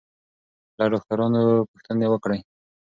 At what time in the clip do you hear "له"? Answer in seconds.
0.77-0.85